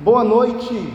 [0.00, 0.88] Boa noite.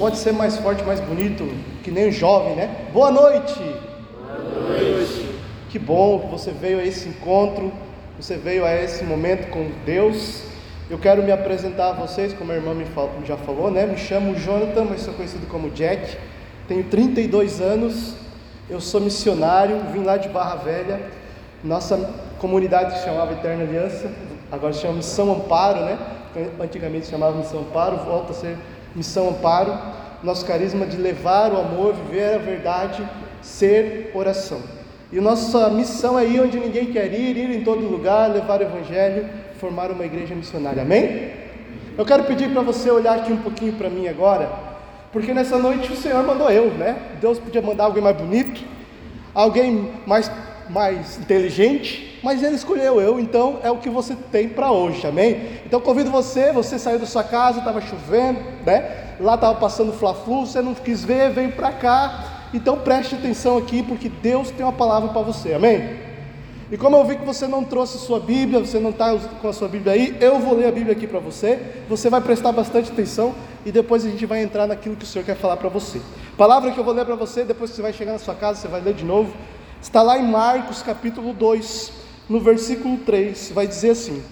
[0.00, 1.48] Pode ser mais forte, mais bonito,
[1.84, 2.88] que nem o jovem, né?
[2.92, 3.54] Boa noite.
[3.56, 5.30] Boa noite.
[5.70, 7.72] Que bom que você veio a esse encontro,
[8.18, 10.42] você veio a esse momento com Deus.
[10.90, 12.84] Eu quero me apresentar a vocês, como a irmã me
[13.24, 13.86] já falou, né?
[13.86, 16.16] Me chamo Jonathan, mas sou conhecido como Jack.
[16.66, 18.16] Tenho 32 anos.
[18.68, 21.00] Eu sou missionário, vim lá de Barra Velha.
[21.62, 24.10] Nossa comunidade se chamava Eterna Aliança,
[24.50, 25.96] agora se chama Missão Amparo, né?
[26.60, 28.56] Antigamente chamava Missão Amparo, volta a ser
[28.94, 29.76] Missão Amparo.
[30.22, 33.06] Nosso carisma de levar o amor, viver a verdade,
[33.40, 34.60] ser oração.
[35.12, 38.62] E nossa missão é ir onde ninguém quer ir, ir em todo lugar, levar o
[38.62, 39.26] Evangelho,
[39.58, 40.82] formar uma igreja missionária.
[40.82, 41.30] Amém?
[41.96, 44.50] Eu quero pedir para você olhar aqui um pouquinho para mim agora,
[45.12, 46.96] porque nessa noite o Senhor mandou eu, né?
[47.20, 48.62] Deus podia mandar alguém mais bonito,
[49.34, 50.30] alguém mais,
[50.68, 55.60] mais inteligente, mas Ele escolheu eu, então é o que você tem para hoje, amém?
[55.66, 59.16] Então convido você, você saiu da sua casa, estava chovendo, né?
[59.20, 63.82] Lá estava passando fla-flu, você não quis ver, veio para cá, então preste atenção aqui,
[63.82, 66.08] porque Deus tem uma palavra para você, amém?
[66.70, 69.52] E como eu vi que você não trouxe sua Bíblia, você não está com a
[69.54, 71.58] sua Bíblia aí, eu vou ler a Bíblia aqui para você.
[71.88, 75.24] Você vai prestar bastante atenção e depois a gente vai entrar naquilo que o Senhor
[75.24, 75.98] quer falar para você.
[76.36, 78.60] Palavra que eu vou ler para você, depois que você vai chegar na sua casa,
[78.60, 79.32] você vai ler de novo.
[79.80, 81.92] Está lá em Marcos capítulo 2,
[82.28, 84.22] no versículo 3, vai dizer assim: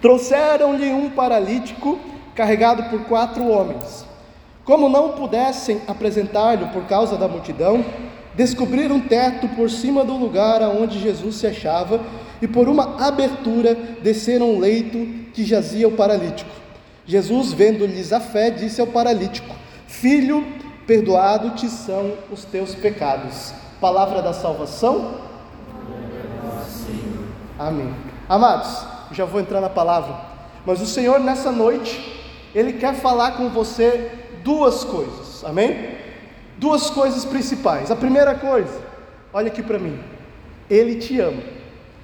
[0.00, 1.98] Trouxeram-lhe um paralítico
[2.34, 4.04] carregado por quatro homens.
[4.64, 7.84] Como não pudessem apresentar-lhe por causa da multidão,
[8.34, 12.00] descobriram um teto por cima do lugar aonde Jesus se achava
[12.40, 14.98] e por uma abertura desceram um leito
[15.32, 16.50] que jazia o paralítico.
[17.06, 19.54] Jesus, vendo-lhes a fé, disse ao paralítico:
[19.86, 20.44] Filho,
[20.86, 23.52] perdoado te são os teus pecados.
[23.80, 25.33] Palavra da salvação.
[27.58, 27.94] Amém.
[28.28, 30.16] Amados, já vou entrar na palavra,
[30.66, 32.22] mas o Senhor nessa noite,
[32.54, 34.10] Ele quer falar com você
[34.42, 35.90] duas coisas, amém?
[36.58, 37.90] Duas coisas principais.
[37.90, 38.80] A primeira coisa,
[39.32, 39.98] olha aqui para mim,
[40.68, 41.42] Ele te ama.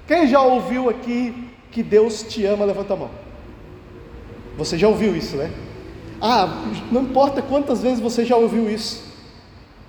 [0.07, 2.65] Quem já ouviu aqui que Deus te ama?
[2.65, 3.09] Levanta a mão.
[4.57, 5.51] Você já ouviu isso, né?
[6.21, 6.47] Ah,
[6.91, 9.11] não importa quantas vezes você já ouviu isso.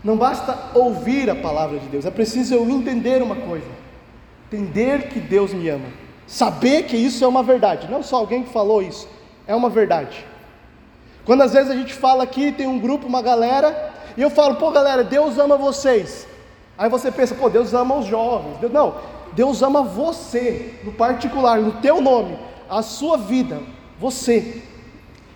[0.02, 3.81] Não basta ouvir a palavra de Deus, é preciso eu entender uma coisa.
[4.52, 5.86] Entender que Deus me ama.
[6.26, 7.90] Saber que isso é uma verdade.
[7.90, 9.08] Não só alguém que falou isso,
[9.46, 10.26] é uma verdade.
[11.24, 14.56] Quando às vezes a gente fala aqui, tem um grupo, uma galera, e eu falo,
[14.56, 16.26] pô galera, Deus ama vocês.
[16.76, 18.58] Aí você pensa, pô, Deus ama os jovens.
[18.58, 18.96] Deus, não,
[19.32, 22.38] Deus ama você, no particular, no teu nome,
[22.68, 23.60] a sua vida,
[23.98, 24.62] você.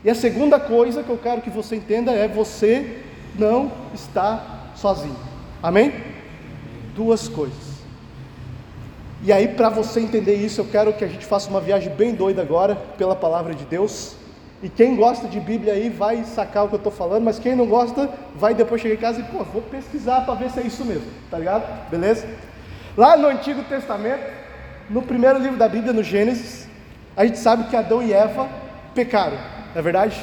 [0.04, 3.02] E a segunda coisa que eu quero que você entenda é: você
[3.38, 5.16] não está sozinho.
[5.62, 5.92] Amém?
[6.94, 7.65] Duas coisas.
[9.22, 12.14] E aí, para você entender isso, eu quero que a gente faça uma viagem bem
[12.14, 14.14] doida agora, pela palavra de Deus.
[14.62, 17.54] E quem gosta de Bíblia aí vai sacar o que eu estou falando, mas quem
[17.54, 20.62] não gosta, vai depois chegar em casa e, pô, vou pesquisar para ver se é
[20.62, 21.90] isso mesmo, tá ligado?
[21.90, 22.26] Beleza?
[22.96, 24.24] Lá no Antigo Testamento,
[24.88, 26.66] no primeiro livro da Bíblia, no Gênesis,
[27.16, 28.48] a gente sabe que Adão e Eva
[28.94, 30.16] pecaram, não é verdade?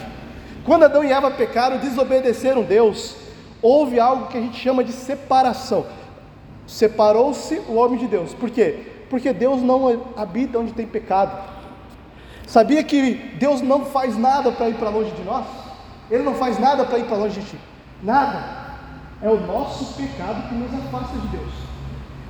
[0.66, 3.16] Quando Adão e Eva pecaram, desobedeceram Deus,
[3.62, 5.86] houve algo que a gente chama de separação.
[6.68, 8.34] Separou-se o homem de Deus.
[8.34, 8.88] Por quê?
[9.09, 11.51] Porque Deus não habita onde tem pecado.
[12.47, 15.46] Sabia que Deus não faz nada para ir para longe de nós?
[16.09, 17.57] Ele não faz nada para ir para longe de ti.
[18.01, 18.63] Nada.
[19.22, 21.51] É o nosso pecado que nos afasta de Deus.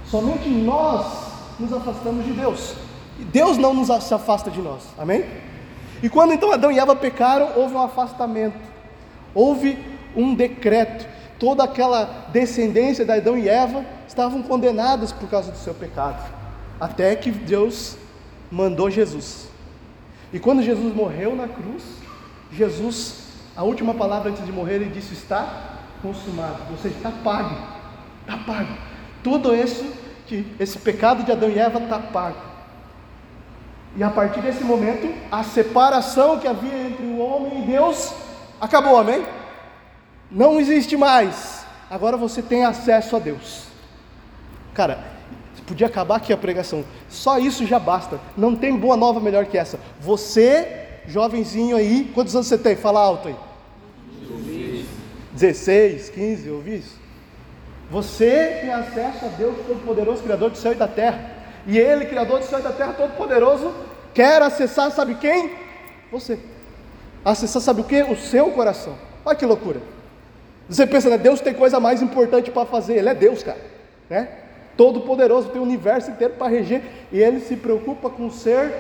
[0.05, 1.05] Somente nós
[1.59, 2.75] nos afastamos de Deus.
[3.19, 4.83] E Deus não nos afasta de nós.
[4.97, 5.25] Amém?
[6.01, 8.59] E quando então Adão e Eva pecaram, houve um afastamento.
[9.33, 9.77] Houve
[10.15, 11.07] um decreto.
[11.39, 13.83] Toda aquela descendência de Adão e Eva
[14.13, 16.23] estavam condenadas por causa do seu pecado.
[16.79, 17.97] Até que Deus
[18.51, 19.53] mandou Jesus
[20.33, 21.83] e quando Jesus morreu na cruz,
[22.51, 27.55] Jesus, a última palavra antes de morrer, ele disse: Está consumado, ou seja, está pago,
[28.21, 28.75] está pago.
[29.23, 29.85] Tudo isso,
[30.25, 32.41] que esse pecado de Adão e Eva está pago.
[33.95, 38.11] E a partir desse momento, a separação que havia entre o homem e Deus
[38.59, 39.23] acabou, amém?
[40.31, 41.63] Não existe mais.
[41.91, 43.65] Agora você tem acesso a Deus.
[44.73, 45.13] Cara,
[45.65, 46.83] Podia acabar aqui a pregação.
[47.09, 48.19] Só isso já basta.
[48.35, 49.79] Não tem boa nova melhor que essa.
[49.99, 50.67] Você,
[51.07, 52.75] jovenzinho aí, quantos anos você tem?
[52.75, 53.35] Fala alto aí.
[55.31, 57.01] 16, 15, ouvi isso?
[57.89, 61.31] Você tem acesso a Deus Todo-Poderoso, Criador do céu e da terra.
[61.65, 63.73] E Ele, Criador do céu e da terra, Todo-Poderoso,
[64.13, 65.51] quer acessar, sabe quem?
[66.11, 66.37] Você.
[67.23, 68.03] Acessar, sabe o que?
[68.03, 68.95] O seu coração.
[69.25, 69.79] Olha que loucura.
[70.67, 71.17] Você pensa, né?
[71.17, 72.97] Deus tem coisa mais importante para fazer.
[72.97, 73.59] Ele é Deus, cara.
[74.09, 74.42] Né?
[74.77, 78.73] Todo-poderoso, tem o universo inteiro para reger, e ele se preocupa com o ser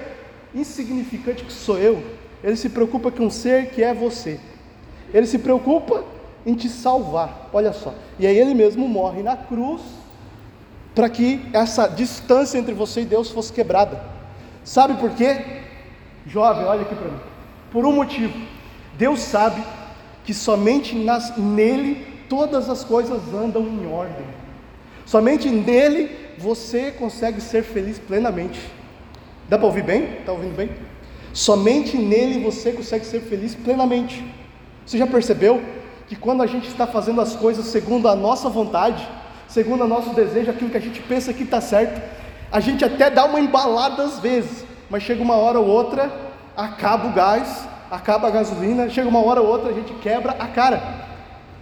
[0.53, 2.03] insignificante que sou eu,
[2.43, 4.39] Ele se preocupa com um ser que é você.
[5.13, 6.03] Ele se preocupa
[6.45, 7.49] em te salvar.
[7.53, 7.93] Olha só.
[8.19, 9.81] E aí ele mesmo morre na cruz
[10.93, 14.03] para que essa distância entre você e Deus fosse quebrada.
[14.63, 15.61] Sabe por quê?
[16.25, 17.19] Jovem, olha aqui para mim.
[17.71, 18.37] Por um motivo.
[18.97, 19.63] Deus sabe
[20.25, 24.25] que somente nas, nele todas as coisas andam em ordem.
[25.05, 28.59] Somente nele você consegue ser feliz plenamente.
[29.47, 30.03] Dá para ouvir bem?
[30.19, 30.69] Está ouvindo bem?
[31.33, 34.23] Somente nele você consegue ser feliz plenamente.
[34.85, 35.61] Você já percebeu
[36.07, 39.07] que quando a gente está fazendo as coisas segundo a nossa vontade,
[39.47, 42.01] segundo o nosso desejo, aquilo que a gente pensa que está certo,
[42.51, 46.11] a gente até dá uma embalada às vezes, mas chega uma hora ou outra,
[46.55, 50.47] acaba o gás, acaba a gasolina, chega uma hora ou outra, a gente quebra a
[50.47, 50.81] cara.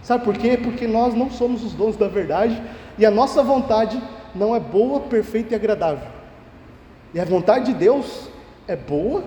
[0.02, 0.58] Sabe por quê?
[0.62, 2.60] Porque nós não somos os donos da verdade
[2.98, 4.02] e a nossa vontade
[4.34, 6.08] não é boa, perfeita e agradável.
[7.14, 8.28] E a vontade de Deus
[8.66, 9.24] é boa,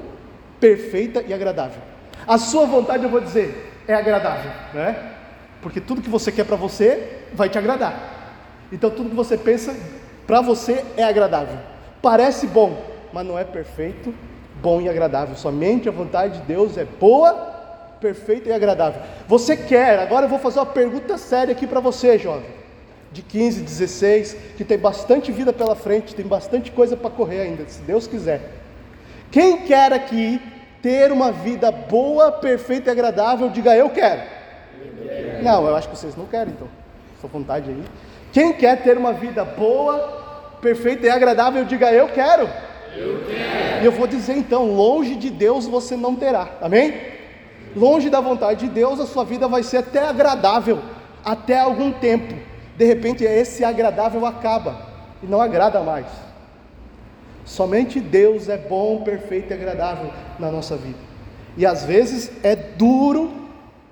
[0.59, 1.81] perfeita e agradável.
[2.27, 5.13] A sua vontade, eu vou dizer, é agradável, né?
[5.61, 8.15] Porque tudo que você quer para você vai te agradar.
[8.71, 9.75] Então tudo que você pensa
[10.25, 11.57] para você é agradável.
[12.01, 12.83] Parece bom,
[13.13, 14.13] mas não é perfeito,
[14.61, 15.35] bom e agradável.
[15.35, 17.33] Somente a vontade de Deus é boa,
[17.99, 19.01] perfeita e agradável.
[19.27, 22.49] Você quer, agora eu vou fazer uma pergunta séria aqui para você, jovem,
[23.15, 27.63] de 15, 16, que tem bastante vida pela frente, tem bastante coisa para correr ainda,
[27.65, 28.41] se Deus quiser.
[29.31, 30.41] Quem quer aqui
[30.81, 34.21] ter uma vida boa, perfeita e agradável, diga eu quero.
[35.41, 36.67] Não, eu acho que vocês não querem, então.
[37.21, 37.83] Sua vontade aí.
[38.33, 42.49] Quem quer ter uma vida boa, perfeita e agradável, diga eu quero.
[42.97, 43.81] Eu quero.
[43.81, 46.49] E eu vou dizer então, longe de Deus você não terá.
[46.61, 46.93] Amém?
[47.73, 50.79] Longe da vontade de Deus, a sua vida vai ser até agradável,
[51.23, 52.54] até algum tempo.
[52.77, 54.77] De repente, esse agradável acaba
[55.23, 56.07] e não agrada mais.
[57.45, 60.97] Somente Deus é bom, perfeito e agradável na nossa vida.
[61.55, 63.31] E às vezes é duro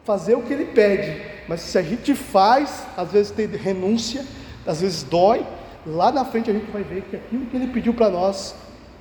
[0.04, 4.26] fazer o que Ele pede, mas se a gente faz, às vezes tem renúncia,
[4.66, 5.46] às vezes dói,
[5.86, 8.56] lá na frente a gente vai ver que aquilo que Ele pediu para nós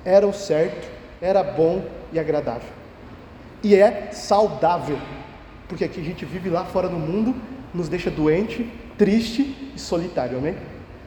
[0.05, 0.87] era o certo,
[1.21, 2.69] era bom e agradável.
[3.63, 4.99] E é saudável,
[5.67, 7.35] porque aqui a gente vive lá fora no mundo,
[7.73, 10.55] nos deixa doente, triste e solitário, amém?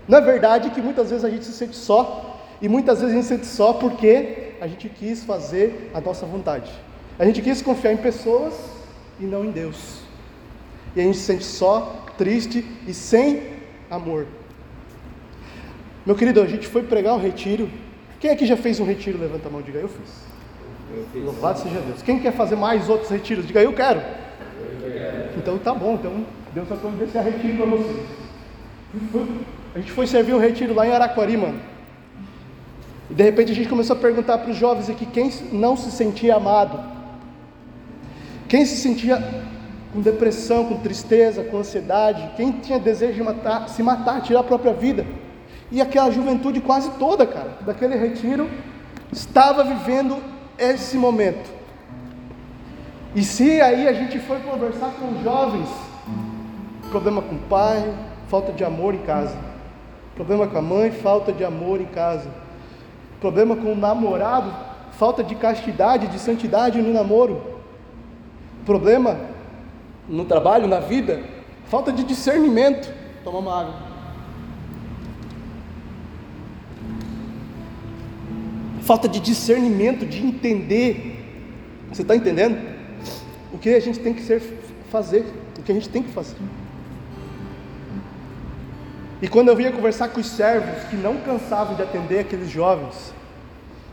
[0.09, 3.17] Não é verdade que muitas vezes a gente se sente só, e muitas vezes a
[3.19, 6.71] gente sente só porque a gente quis fazer a nossa vontade.
[7.19, 8.55] A gente quis confiar em pessoas
[9.19, 10.01] e não em Deus.
[10.95, 13.43] E a gente se sente só, triste e sem
[13.91, 14.27] amor.
[16.05, 17.69] Meu querido, a gente foi pregar um retiro.
[18.21, 19.19] Quem aqui já fez um retiro?
[19.19, 20.11] Levanta a mão, diga eu fiz.
[20.95, 21.25] Eu fiz.
[21.25, 22.01] Louvado seja Deus.
[22.03, 23.47] Quem quer fazer mais outros retiros?
[23.47, 24.01] Diga eu quero.
[24.01, 25.39] Eu quero.
[25.39, 26.25] Então tá bom, então
[26.57, 28.07] Deus vai providenciar retiro para vocês.
[29.75, 31.61] A gente foi servir um retiro lá em Araquari, mano.
[33.11, 35.91] E de repente a gente começou a perguntar para os jovens aqui quem não se
[35.91, 36.83] sentia amado,
[38.49, 39.23] quem se sentia
[39.93, 44.45] com depressão, com tristeza, com ansiedade, quem tinha desejo de matar, se matar, tirar a
[44.45, 45.05] própria vida.
[45.71, 48.49] E aquela juventude quase toda, cara, daquele retiro,
[49.13, 50.17] estava vivendo
[50.59, 51.51] esse momento.
[53.15, 55.86] E se aí a gente for conversar com os jovens,
[56.91, 57.95] problema com o pai,
[58.29, 59.37] falta de amor em casa.
[60.15, 62.29] Problema com a mãe, falta de amor em casa
[63.21, 64.55] problema com o namorado,
[64.93, 67.43] falta de castidade, de santidade no namoro,
[68.65, 69.19] problema
[70.09, 71.23] no trabalho, na vida,
[71.67, 72.93] falta de discernimento.
[73.25, 73.75] Toma uma água.
[78.83, 81.25] Falta de discernimento, de entender.
[81.89, 82.57] Você está entendendo?
[83.53, 84.41] O que a gente tem que ser,
[84.91, 85.27] fazer,
[85.59, 86.37] o que a gente tem que fazer.
[89.21, 93.15] E quando eu vinha conversar com os servos que não cansavam de atender aqueles jovens,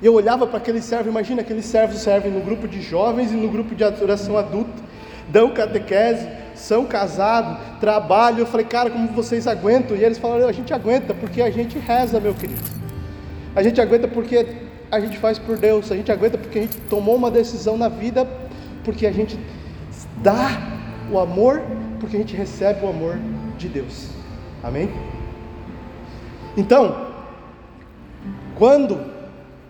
[0.02, 3.50] eu olhava para aqueles servos, imagina aqueles servos servem no grupo de jovens e no
[3.50, 4.84] grupo de adoração adulta,
[5.30, 8.40] dão catequese, são casados, trabalham.
[8.40, 9.96] Eu falei, cara, como vocês aguentam?
[9.96, 12.62] E eles falaram, a gente aguenta porque a gente reza, meu querido.
[13.56, 14.46] A gente aguenta porque
[14.92, 17.88] a gente faz por Deus, a gente aguenta porque a gente tomou uma decisão na
[17.88, 18.28] vida,
[18.84, 19.40] porque a gente
[20.18, 20.50] dá
[21.10, 21.62] o amor,
[22.00, 23.18] porque a gente recebe o amor
[23.58, 24.23] de Deus.
[24.64, 24.90] Amém?
[26.56, 27.08] Então,
[28.56, 29.00] quando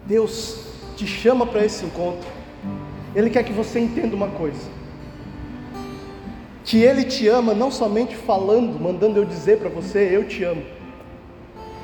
[0.06, 2.30] Deus te chama para esse encontro,
[3.16, 4.70] Ele quer que você entenda uma coisa:
[6.64, 10.64] que Ele te ama não somente falando, mandando eu dizer para você, eu te amo.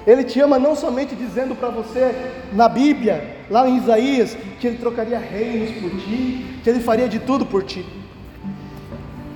[0.06, 2.14] Ele te ama não somente dizendo para você
[2.54, 7.20] na Bíblia, lá em Isaías, que Ele trocaria reinos por ti, que Ele faria de
[7.20, 7.86] tudo por ti.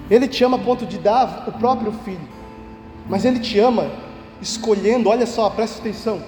[0.10, 2.28] Ele te ama a ponto de dar o próprio filho,
[3.10, 3.92] mas Ele te ama
[4.42, 6.22] escolhendo, olha só, presta atenção,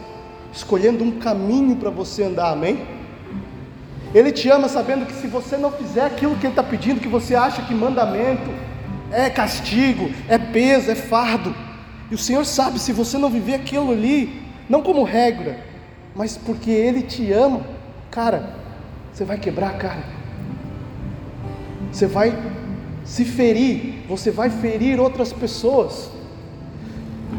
[0.51, 2.86] escolhendo um caminho para você andar, amém?
[4.13, 7.08] Ele te ama sabendo que se você não fizer aquilo que Ele está pedindo, que
[7.08, 8.50] você acha que mandamento
[9.12, 11.53] é castigo, é peso, é fardo,
[12.10, 15.60] e o Senhor sabe, se você não viver aquilo ali, não como regra,
[16.15, 17.62] mas porque Ele te ama,
[18.10, 18.55] cara,
[19.12, 20.03] você vai quebrar a cara,
[21.91, 22.38] você vai
[23.03, 26.14] se ferir, você vai ferir outras pessoas.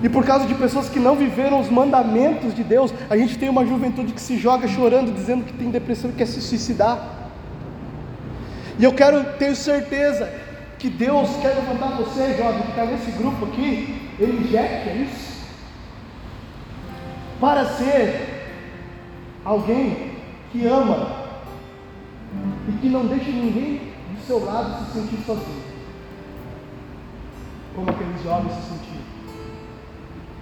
[0.02, 3.48] E por causa de pessoas que não viveram os mandamentos de Deus, a gente tem
[3.48, 6.98] uma juventude que se joga chorando, dizendo que tem depressão e quer se suicidar.
[8.78, 10.30] E eu quero, tenho certeza,
[10.78, 15.46] que Deus quer levantar você, jovem, que está nesse grupo aqui, ele quer isso,
[17.40, 18.44] para ser
[19.44, 20.12] alguém
[20.52, 21.26] que ama
[22.68, 25.62] e que não deixa ninguém do seu lado se sentir sozinho,
[27.74, 28.95] como aqueles jovens se sentiram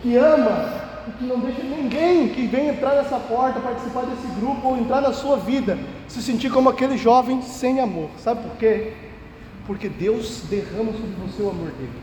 [0.05, 4.69] que ama e que não deixa ninguém que vem entrar nessa porta, participar desse grupo
[4.69, 8.11] ou entrar na sua vida, se sentir como aquele jovem sem amor.
[8.19, 8.93] Sabe por quê?
[9.67, 12.03] Porque Deus derrama sobre você o amor dele.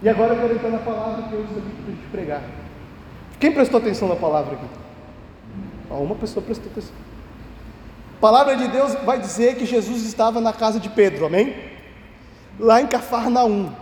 [0.00, 2.42] E agora eu quero entrar na palavra que eu estou aqui para te pregar.
[3.40, 4.66] Quem prestou atenção na palavra aqui?
[5.90, 6.94] uma pessoa prestou atenção.
[8.16, 11.52] A palavra de Deus vai dizer que Jesus estava na casa de Pedro, amém?
[12.60, 13.72] Lá em Cafarnaum.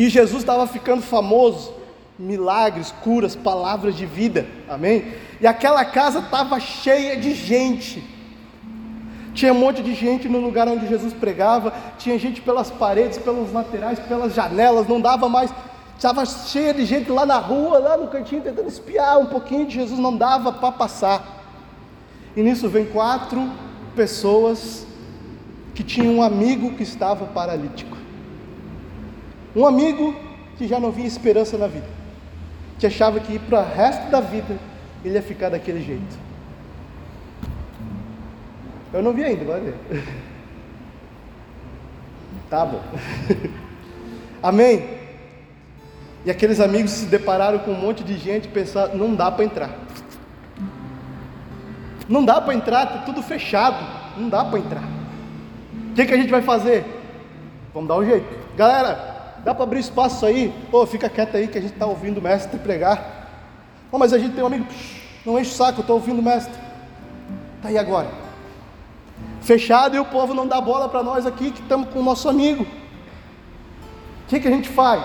[0.00, 1.74] E Jesus estava ficando famoso,
[2.18, 5.12] milagres, curas, palavras de vida, amém?
[5.38, 8.02] E aquela casa estava cheia de gente.
[9.34, 13.52] Tinha um monte de gente no lugar onde Jesus pregava, tinha gente pelas paredes, pelos
[13.52, 15.52] laterais, pelas janelas, não dava mais.
[15.98, 19.74] Estava cheia de gente lá na rua, lá no cantinho, tentando espiar um pouquinho de
[19.74, 21.44] Jesus, não dava para passar.
[22.34, 23.50] E nisso vem quatro
[23.94, 24.86] pessoas
[25.74, 27.99] que tinham um amigo que estava paralítico.
[29.54, 30.14] Um amigo
[30.56, 31.86] que já não via esperança na vida,
[32.78, 34.58] que achava que para o resto da vida
[35.04, 36.18] ele ia ficar daquele jeito.
[38.92, 39.74] Eu não vi ainda, vai.
[42.48, 42.82] Tá bom.
[44.42, 44.98] Amém?
[46.24, 49.44] E aqueles amigos se depararam com um monte de gente e pensaram: não dá para
[49.44, 49.70] entrar.
[52.08, 53.86] Não dá para entrar, está tudo fechado.
[54.16, 54.82] Não dá para entrar.
[55.90, 56.84] O que, que a gente vai fazer?
[57.72, 58.26] Vamos dar um jeito.
[58.56, 59.09] Galera,
[59.44, 60.52] Dá para abrir espaço aí?
[60.70, 63.28] Pô, fica quieto aí que a gente está ouvindo o mestre pregar.
[63.90, 64.66] Oh, mas a gente tem um amigo,
[65.24, 66.54] não enche o saco, estou ouvindo o mestre.
[67.62, 68.08] Tá aí agora.
[69.40, 72.28] Fechado e o povo não dá bola para nós aqui que estamos com o nosso
[72.28, 72.64] amigo.
[72.64, 75.02] O que, que a gente faz?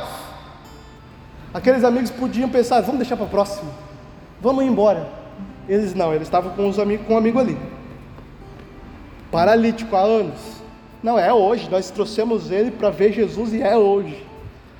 [1.53, 3.71] Aqueles amigos podiam pensar, vamos deixar para próximo,
[4.41, 5.09] vamos embora.
[5.67, 7.57] Eles não, eles estavam com, os amigos, com um amigo ali,
[9.31, 10.64] paralítico há anos
[11.05, 14.25] não, é hoje, nós trouxemos ele para ver Jesus e é hoje.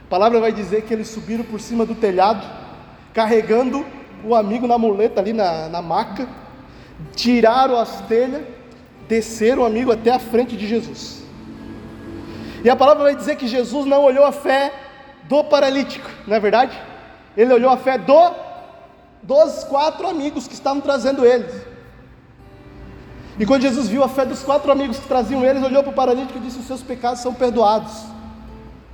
[0.06, 2.44] A palavra vai dizer que eles subiram por cima do telhado,
[3.14, 3.86] carregando
[4.24, 6.28] o amigo na muleta ali na, na maca,
[7.16, 8.42] tiraram as telhas,
[9.08, 11.24] desceram o amigo até a frente de Jesus.
[12.64, 14.74] E a palavra vai dizer que Jesus não olhou a fé
[15.26, 16.76] do paralítico, não é verdade?
[17.38, 18.34] Ele olhou a fé do
[19.22, 21.54] dos quatro amigos que estavam trazendo eles.
[23.38, 25.96] E quando Jesus viu a fé dos quatro amigos que traziam eles, olhou para o
[25.96, 28.06] paralítico e disse: Os seus pecados são perdoados.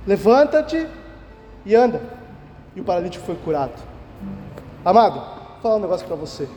[0.06, 0.86] Levanta-te
[1.64, 2.02] e anda.
[2.74, 3.74] E o paralítico foi curado.
[4.84, 6.48] Amado, vou falar um negócio para você.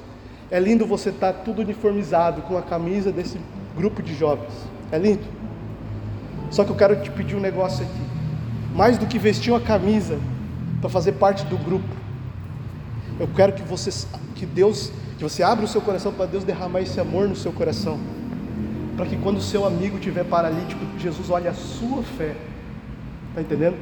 [0.50, 3.40] É lindo você estar tá tudo uniformizado com a camisa desse
[3.76, 4.54] grupo de jovens.
[4.92, 5.24] É lindo.
[6.50, 8.06] Só que eu quero te pedir um negócio aqui.
[8.74, 10.20] Mais do que vestir uma camisa
[10.82, 11.88] para fazer parte do grupo,
[13.20, 16.82] eu quero que você, que Deus que você abra o seu coração para Deus derramar
[16.82, 18.00] esse amor no seu coração.
[18.98, 22.36] Para que quando o seu amigo estiver paralítico, Jesus olhe a sua fé.
[23.30, 23.78] Está entendendo?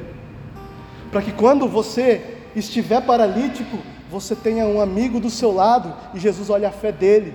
[1.10, 3.78] Para que quando você estiver paralítico,
[4.10, 7.34] você tenha um amigo do seu lado e Jesus olhe a fé dele.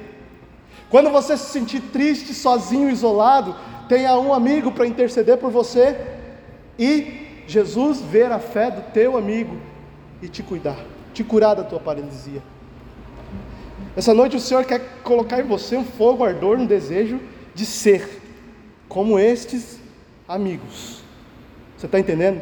[0.89, 3.55] Quando você se sentir triste, sozinho, isolado,
[3.87, 5.97] tenha um amigo para interceder por você
[6.77, 9.57] e Jesus ver a fé do teu amigo
[10.21, 10.77] e te cuidar,
[11.13, 12.41] te curar da tua paralisia.
[13.95, 17.19] Essa noite o Senhor quer colocar em você um fogo, ardor, um desejo
[17.53, 18.21] de ser
[18.87, 19.79] como estes
[20.27, 21.01] amigos.
[21.77, 22.41] Você está entendendo?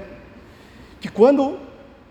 [0.99, 1.57] Que quando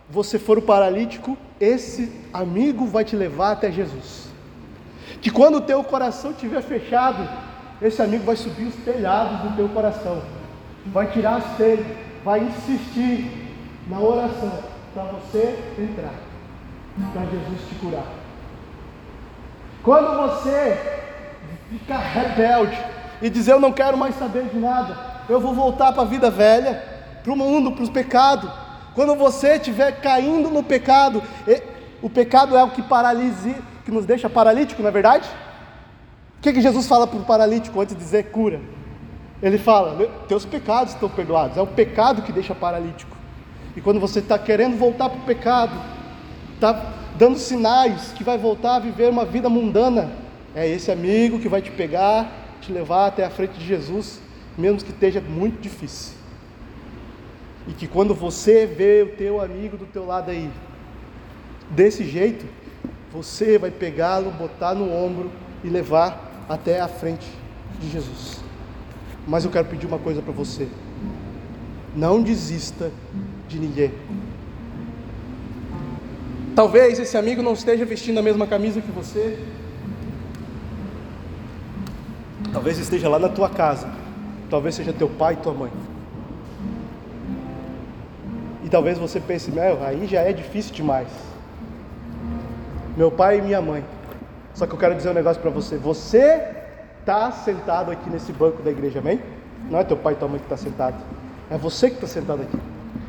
[0.08, 4.28] você for o paralítico, esse amigo vai te levar até Jesus.
[5.20, 7.28] Que quando o teu coração estiver fechado,
[7.80, 10.22] esse amigo vai subir os telhados do teu coração,
[10.86, 11.86] vai tirar as telhas,
[12.24, 13.30] vai insistir
[13.88, 14.62] na oração
[14.94, 16.14] para você entrar,
[17.12, 18.25] para Jesus te curar.
[19.82, 20.78] Quando você
[21.70, 22.78] ficar rebelde
[23.22, 24.96] e dizer eu não quero mais saber de nada,
[25.28, 26.82] eu vou voltar para a vida velha,
[27.22, 28.50] para o mundo, para os pecados.
[28.94, 31.22] Quando você estiver caindo no pecado,
[32.02, 33.54] o pecado é o que paralise,
[33.84, 35.28] que nos deixa paralítico, não é verdade?
[36.46, 38.60] que, que Jesus fala para o paralítico antes de dizer cura?
[39.42, 41.56] Ele fala: Teus pecados estão perdoados.
[41.56, 43.16] É o pecado que deixa paralítico.
[43.76, 45.72] E quando você está querendo voltar para o pecado,
[46.54, 46.74] está
[47.16, 50.10] dando sinais que vai voltar a viver uma vida mundana,
[50.54, 54.20] é esse amigo que vai te pegar, te levar até a frente de Jesus,
[54.56, 56.14] mesmo que esteja muito difícil.
[57.68, 60.50] E que quando você vê o teu amigo do teu lado aí,
[61.70, 62.46] desse jeito,
[63.12, 65.30] você vai pegá-lo, botar no ombro
[65.64, 67.26] e levar até a frente
[67.80, 68.40] de Jesus.
[69.26, 70.68] Mas eu quero pedir uma coisa para você:
[71.94, 72.92] não desista
[73.48, 73.92] de ninguém.
[76.56, 79.38] Talvez esse amigo não esteja vestindo a mesma camisa que você.
[82.50, 83.86] Talvez esteja lá na tua casa.
[84.48, 85.70] Talvez seja teu pai e tua mãe.
[88.64, 91.08] E talvez você pense, meu, aí já é difícil demais.
[92.96, 93.84] Meu pai e minha mãe.
[94.54, 95.76] Só que eu quero dizer um negócio para você.
[95.76, 96.42] Você
[97.00, 99.20] está sentado aqui nesse banco da igreja, amém?
[99.70, 100.96] Não é teu pai e tua mãe que está sentado.
[101.50, 102.58] É você que está sentado aqui.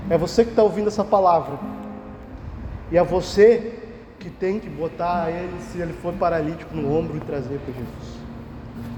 [0.09, 1.57] É você que está ouvindo essa palavra.
[2.91, 3.74] E é você
[4.20, 8.17] que tem que botar ele, se ele for paralítico, no ombro e trazer para Jesus.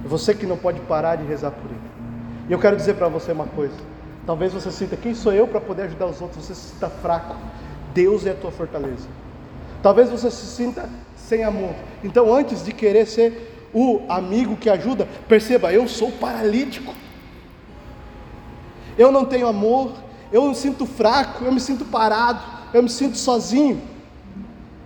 [0.05, 1.79] É você que não pode parar de rezar por ele.
[2.47, 3.75] E eu quero dizer para você uma coisa.
[4.25, 6.45] Talvez você sinta, quem sou eu para poder ajudar os outros?
[6.45, 7.35] Você se sinta fraco.
[7.93, 9.07] Deus é a tua fortaleza.
[9.81, 11.73] Talvez você se sinta sem amor.
[12.03, 16.93] Então, antes de querer ser o amigo que ajuda, perceba, eu sou paralítico.
[18.97, 19.93] Eu não tenho amor,
[20.31, 23.81] eu me sinto fraco, eu me sinto parado, eu me sinto sozinho.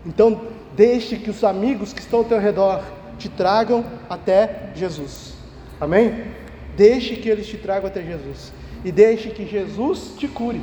[0.05, 0.41] Então,
[0.75, 2.83] deixe que os amigos que estão ao teu redor
[3.17, 5.33] te tragam até Jesus.
[5.79, 6.25] Amém?
[6.75, 8.51] Deixe que eles te tragam até Jesus.
[8.83, 10.61] E deixe que Jesus te cure.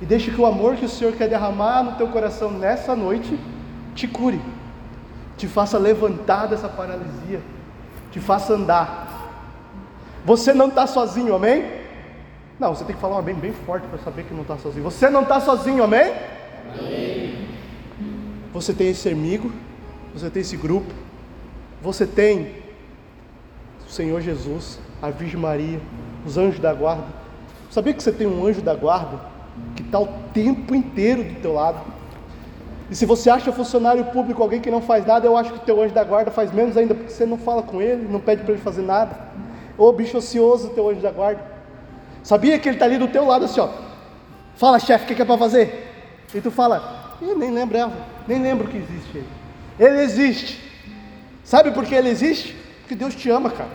[0.00, 3.38] E deixe que o amor que o Senhor quer derramar no teu coração nessa noite
[3.94, 4.40] te cure.
[5.36, 7.40] Te faça levantar dessa paralisia.
[8.10, 9.04] Te faça andar.
[10.24, 11.84] Você não está sozinho, amém?
[12.58, 14.84] Não, você tem que falar um bem forte para saber que não está sozinho.
[14.84, 16.14] Você não está sozinho, amém?
[18.52, 19.52] Você tem esse amigo,
[20.14, 20.92] você tem esse grupo,
[21.82, 22.52] você tem
[23.86, 25.80] o Senhor Jesus, a Virgem Maria,
[26.24, 27.06] os anjos da guarda.
[27.70, 29.18] Sabia que você tem um anjo da guarda
[29.74, 31.80] que está o tempo inteiro do teu lado?
[32.88, 35.62] E se você acha funcionário público alguém que não faz nada, eu acho que o
[35.62, 38.44] teu anjo da guarda faz menos ainda, porque você não fala com ele, não pede
[38.44, 39.18] para ele fazer nada.
[39.76, 41.42] Ô bicho ocioso, teu anjo da guarda.
[42.22, 43.68] Sabia que ele está ali do teu lado assim, ó.
[44.54, 45.83] Fala, chefe, o que, que é para fazer?
[46.34, 47.92] E tu fala, nem lembro ela,
[48.26, 49.28] nem lembro que existe ele.
[49.78, 50.60] Ele existe.
[51.44, 52.56] Sabe por que ele existe?
[52.80, 53.70] Porque Deus te ama, cara.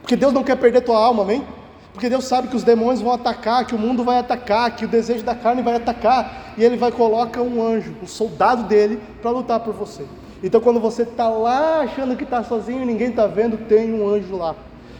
[0.00, 1.44] Porque Deus não quer perder tua alma, amém?
[1.92, 4.88] Porque Deus sabe que os demônios vão atacar, que o mundo vai atacar, que o
[4.88, 9.30] desejo da carne vai atacar, e Ele vai colocar um anjo, um soldado dele, para
[9.30, 10.04] lutar por você.
[10.42, 14.08] Então, quando você está lá achando que está sozinho e ninguém está vendo, tem um
[14.08, 14.54] anjo lá.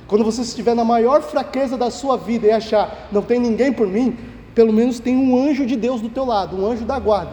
[0.08, 3.86] Quando você estiver na maior fraqueza da sua vida e achar, não tem ninguém por
[3.86, 4.18] mim,
[4.58, 7.30] pelo menos tem um anjo de Deus do teu lado, um anjo da guarda,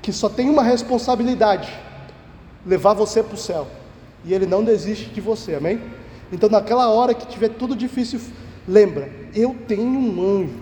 [0.00, 1.68] que só tem uma responsabilidade:
[2.64, 3.66] levar você para o céu
[4.24, 5.80] e ele não desiste de você, amém?
[6.30, 8.20] Então, naquela hora que tiver tudo difícil,
[8.68, 10.54] lembra: eu tenho um anjo.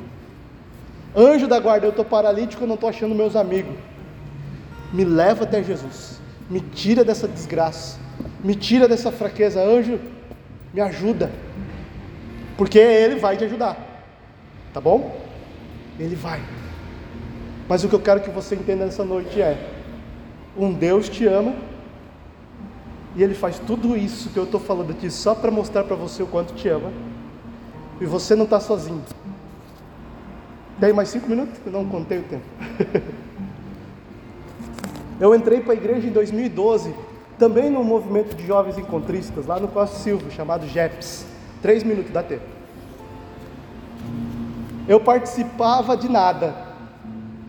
[1.14, 3.76] Anjo da guarda, eu estou paralítico, eu não estou achando meus amigos.
[4.94, 7.98] Me leva até Jesus, me tira dessa desgraça,
[8.42, 9.62] me tira dessa fraqueza.
[9.62, 10.00] Anjo,
[10.72, 11.30] me ajuda,
[12.56, 13.76] porque Ele vai te ajudar,
[14.72, 15.26] tá bom?
[15.98, 16.40] Ele vai.
[17.68, 19.70] Mas o que eu quero que você entenda nessa noite é:
[20.56, 21.54] um Deus te ama
[23.16, 26.22] e ele faz tudo isso que eu estou falando aqui só para mostrar para você
[26.22, 26.92] o quanto te ama.
[27.98, 29.02] E você não está sozinho.
[30.78, 31.58] Tem mais cinco minutos?
[31.64, 32.44] Eu não contei o tempo.
[35.18, 36.94] eu entrei para a igreja em 2012,
[37.38, 41.24] também no movimento de jovens encontristas, lá no Costa Silva, chamado JEPS.
[41.62, 42.55] Três minutos, dá tempo.
[44.88, 46.54] Eu participava de nada.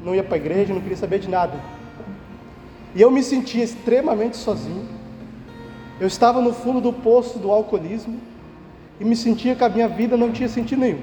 [0.04, 1.60] Não ia para a igreja, não queria saber de nada.
[2.96, 4.98] E eu me sentia extremamente sozinho
[6.00, 8.20] eu estava no fundo do poço do alcoolismo
[9.00, 11.02] e me sentia que a minha vida não tinha sentido nenhum.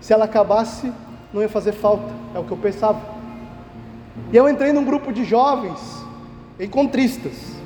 [0.00, 0.92] Se ela acabasse,
[1.32, 3.00] não ia fazer falta, é o que eu pensava.
[4.32, 5.80] E eu entrei num grupo de jovens
[6.60, 7.56] encontristas.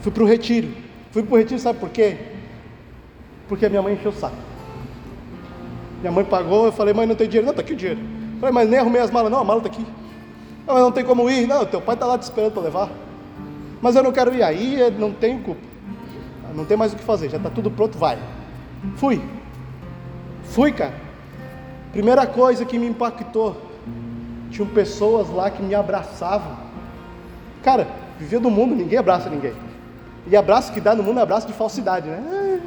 [0.00, 0.68] Fui para o retiro.
[1.10, 2.18] Fui para o retiro, sabe por quê?
[3.48, 4.36] Porque a minha mãe encheu o saco.
[6.00, 7.46] Minha mãe pagou, eu falei, mãe, não tem dinheiro.
[7.46, 8.00] Não, está aqui o dinheiro.
[8.34, 9.30] Eu falei, mas nem arrumei as malas.
[9.30, 9.86] Não, a mala está aqui.
[10.66, 11.46] Não, mas não tem como ir.
[11.46, 12.90] Não, teu pai está lá te esperando para levar
[13.80, 15.60] mas eu não quero ir aí, não tenho culpa.
[16.54, 18.18] Não tem mais o que fazer, já está tudo pronto, vai.
[18.96, 19.22] Fui.
[20.44, 20.94] Fui, cara.
[21.92, 23.60] Primeira coisa que me impactou,
[24.50, 26.56] tinham pessoas lá que me abraçavam.
[27.62, 27.86] Cara,
[28.18, 29.52] vivia do mundo, ninguém abraça ninguém.
[30.26, 32.60] E abraço que dá no mundo é abraço de falsidade, né?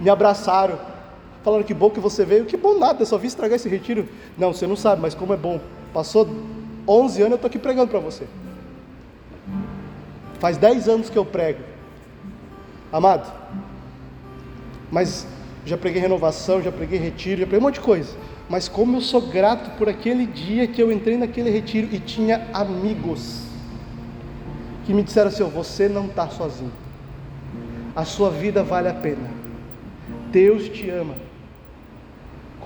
[0.00, 0.78] Me abraçaram,
[1.46, 2.44] falaram que bom que você veio.
[2.44, 4.08] Que bom nada, eu só vim estragar esse retiro.
[4.36, 5.60] Não, você não sabe, mas como é bom.
[5.94, 6.28] Passou
[6.88, 8.26] 11 anos, eu estou aqui pregando para você.
[10.40, 11.60] Faz 10 anos que eu prego.
[12.92, 13.32] Amado,
[14.90, 15.24] mas
[15.64, 18.16] já preguei renovação, já preguei retiro, já preguei um monte de coisa.
[18.48, 22.48] Mas como eu sou grato por aquele dia que eu entrei naquele retiro e tinha
[22.52, 23.42] amigos
[24.84, 26.72] que me disseram assim: você não está sozinho,
[27.94, 29.30] a sua vida vale a pena,
[30.32, 31.25] Deus te ama.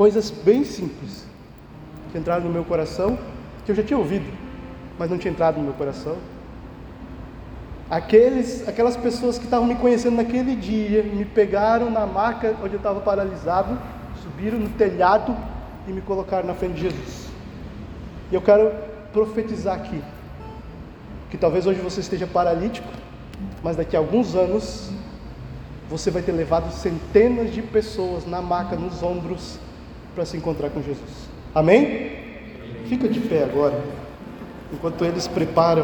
[0.01, 1.27] Coisas bem simples
[2.11, 3.19] que entraram no meu coração,
[3.67, 4.25] que eu já tinha ouvido,
[4.99, 6.17] mas não tinha entrado no meu coração.
[7.91, 12.79] Aqueles, aquelas pessoas que estavam me conhecendo naquele dia, me pegaram na maca onde eu
[12.79, 13.79] estava paralisado,
[14.23, 15.37] subiram no telhado
[15.87, 17.29] e me colocaram na frente de Jesus.
[18.33, 18.73] E eu quero
[19.13, 20.03] profetizar aqui
[21.31, 22.89] que talvez hoje você esteja paralítico,
[23.63, 24.91] mas daqui a alguns anos
[25.91, 29.59] você vai ter levado centenas de pessoas na maca, nos ombros,
[30.21, 31.31] para se encontrar com Jesus.
[31.55, 32.11] Amém?
[32.91, 33.83] Fica de pé agora,
[34.71, 35.79] enquanto eles preparam.